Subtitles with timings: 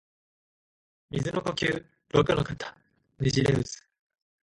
[1.11, 2.75] 水の呼吸陸ノ型
[3.19, 3.77] ねじれ渦（ろくのかたねじれうず）